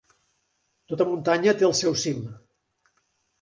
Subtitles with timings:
[0.93, 2.25] Tota muntanya té el seu cim.